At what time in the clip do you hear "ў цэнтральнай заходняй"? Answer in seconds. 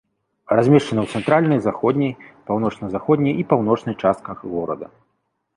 1.03-2.13